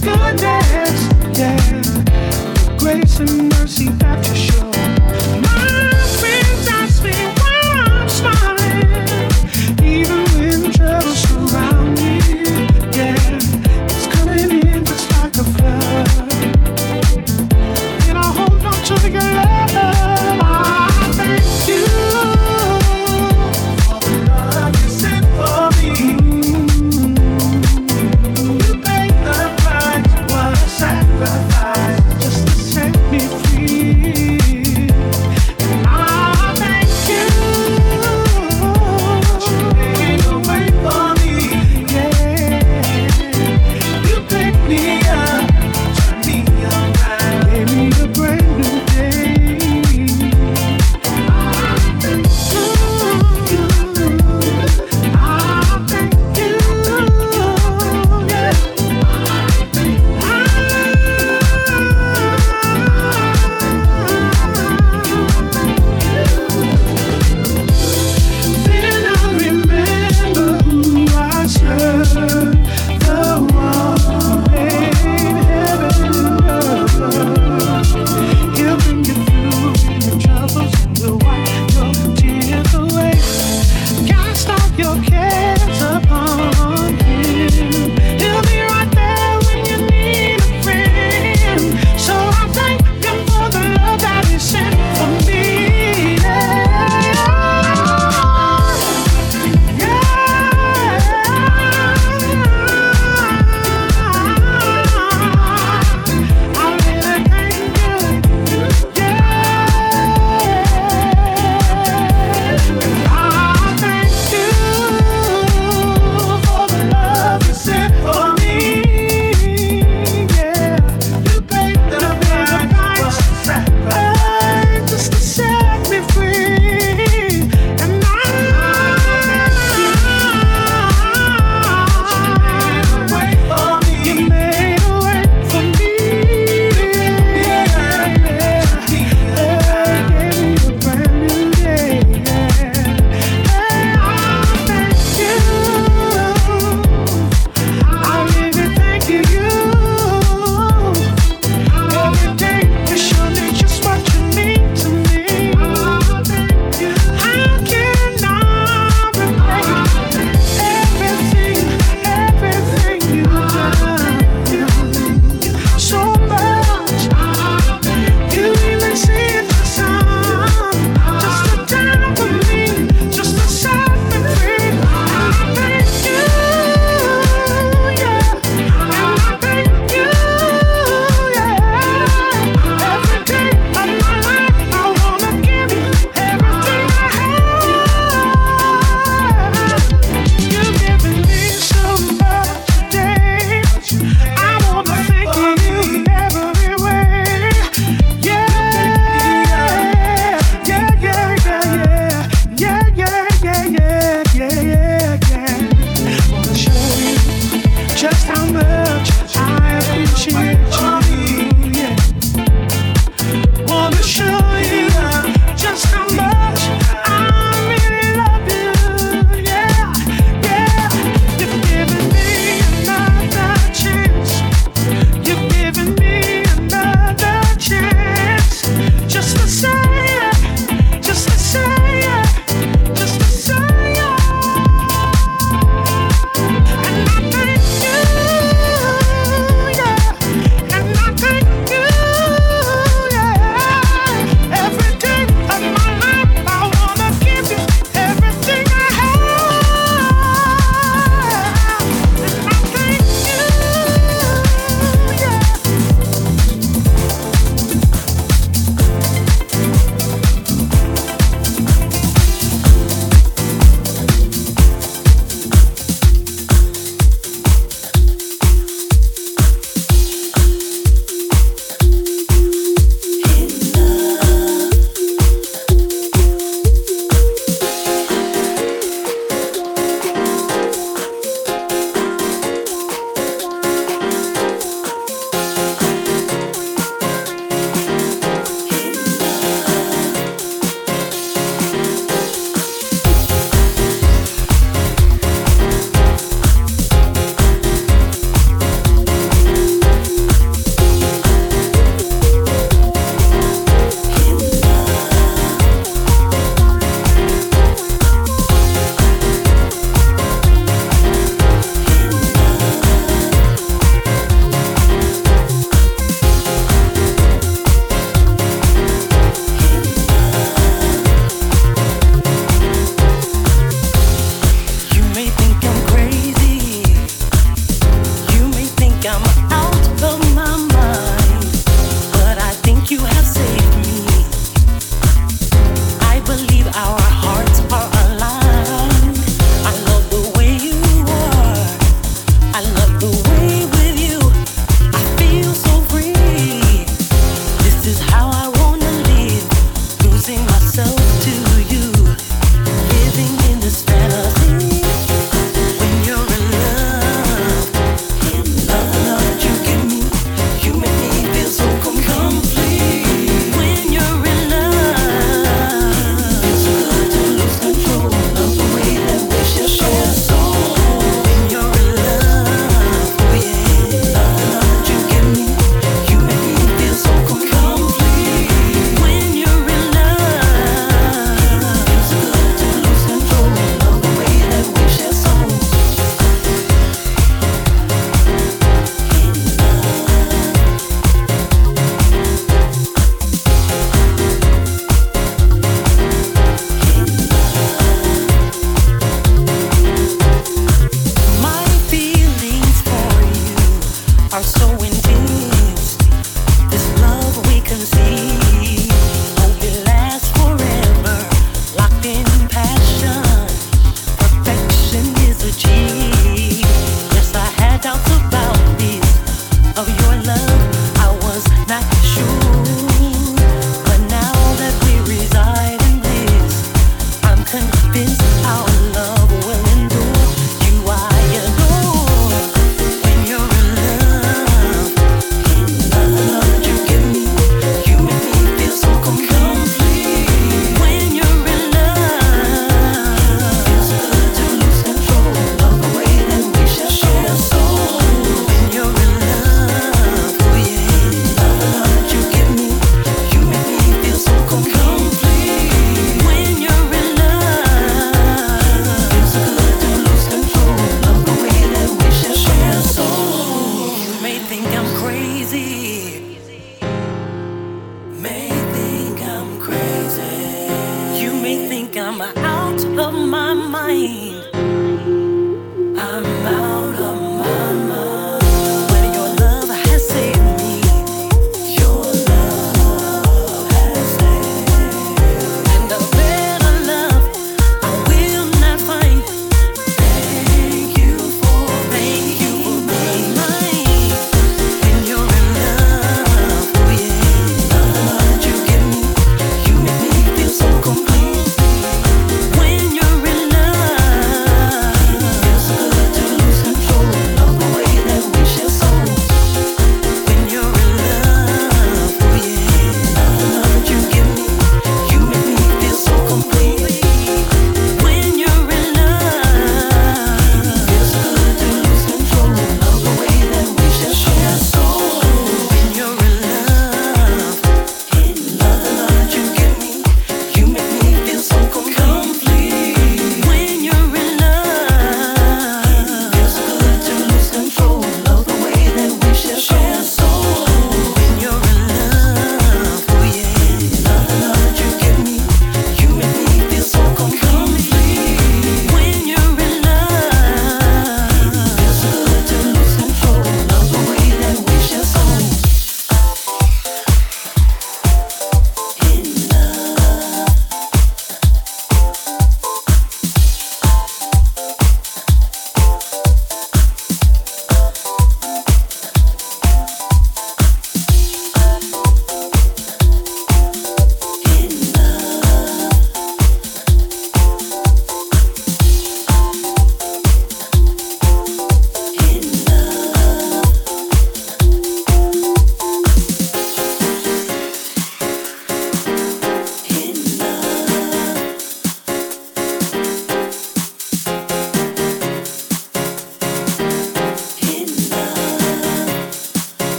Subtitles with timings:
[0.00, 0.59] goodness,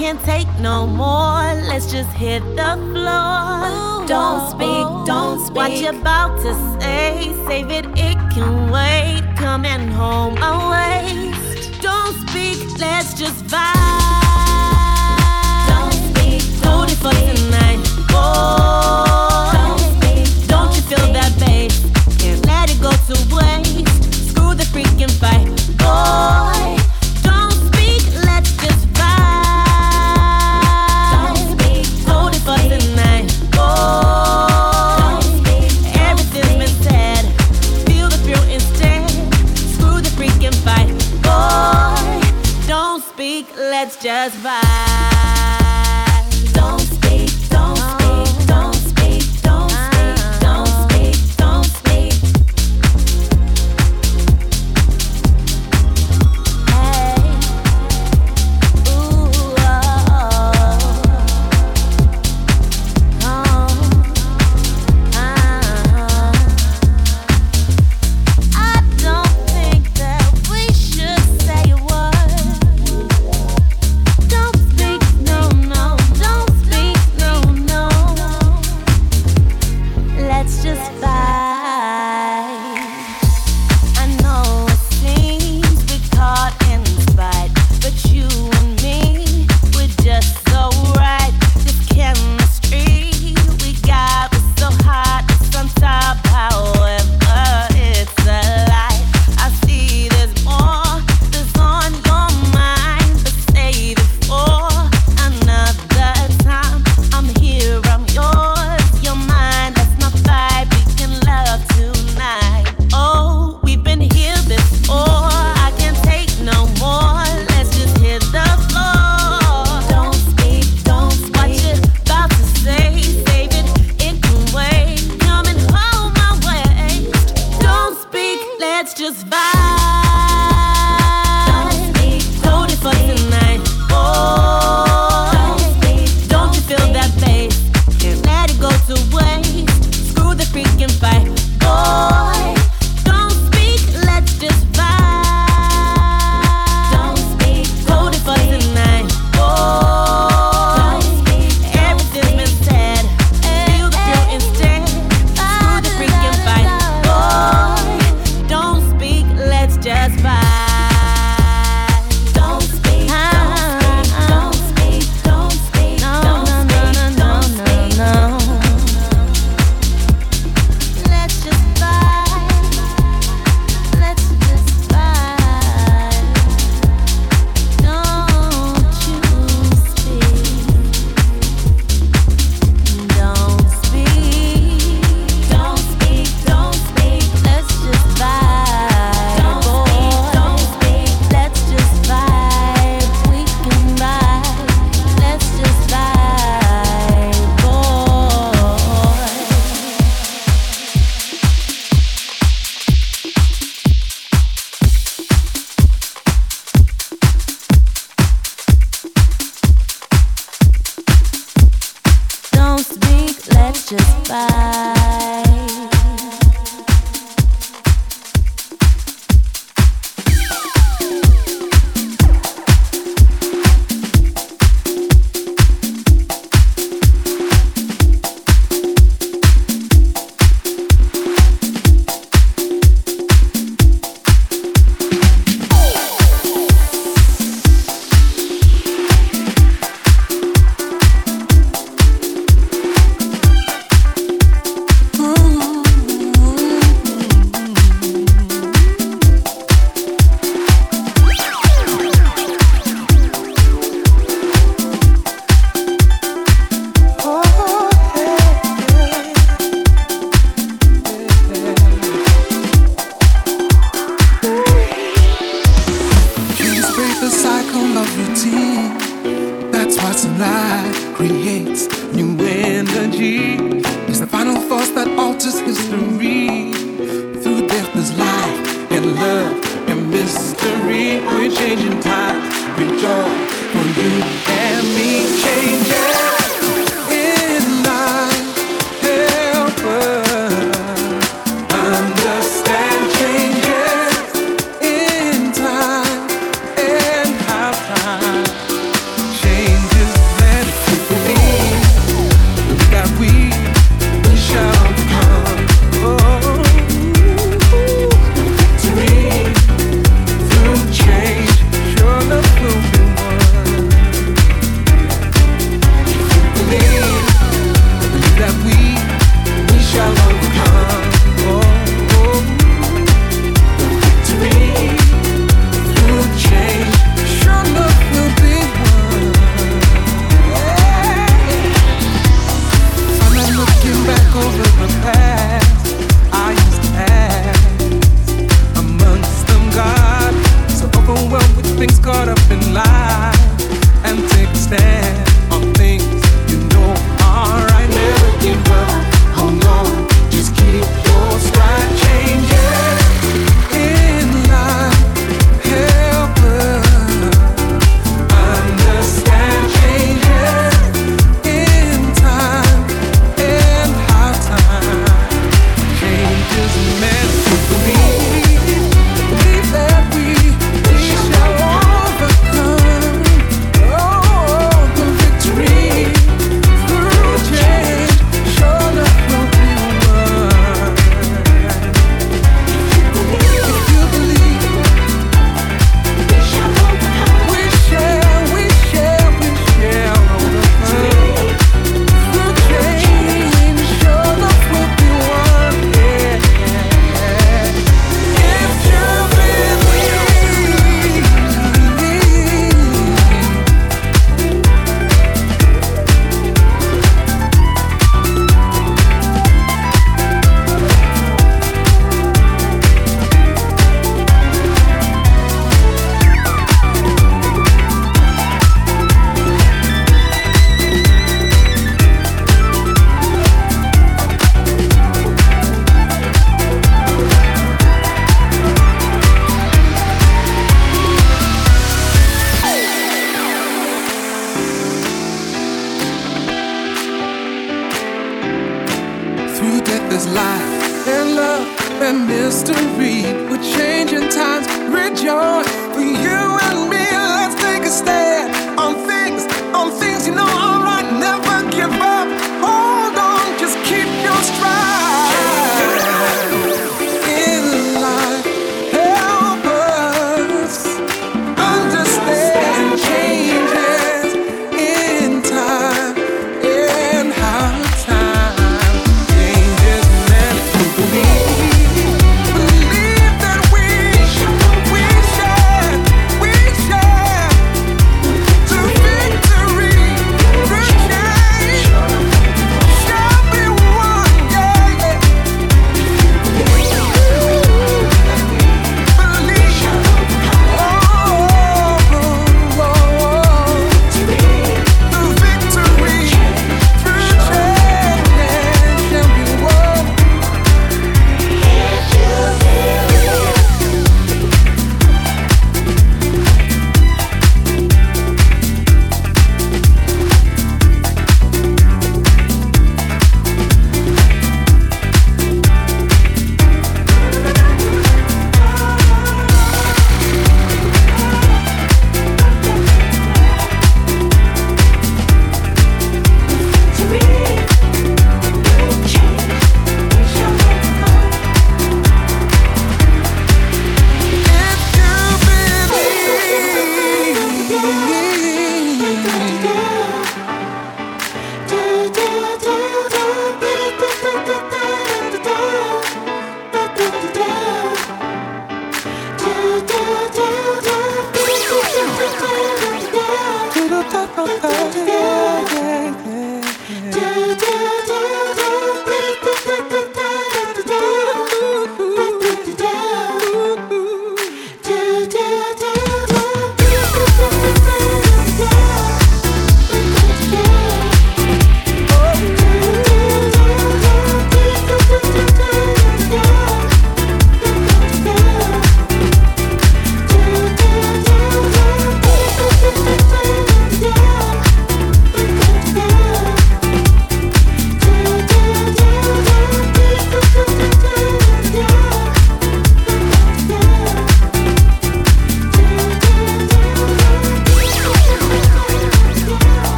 [0.00, 1.42] can't take no more.
[1.68, 4.06] Let's just hit the floor.
[4.06, 5.56] Don't speak, don't speak.
[5.56, 7.34] What you about to say?
[7.46, 9.22] Save it, it can wait.
[9.36, 11.82] Coming home a waste.
[11.82, 13.76] Don't speak, let's just vibe.
[15.68, 17.80] Don't speak, don't for tonight.
[18.12, 19.09] Oh,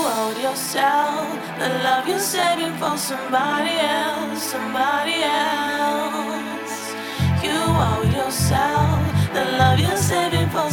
[0.00, 1.28] You owe yourself
[1.58, 6.94] the love you're saving for somebody else, somebody else.
[7.44, 8.98] You owe yourself
[9.34, 10.70] the love you're saving for